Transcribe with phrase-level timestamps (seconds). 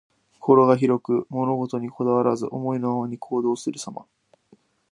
[0.39, 4.07] 心が広く、物事にこだわらず、思いのままに行動するさま。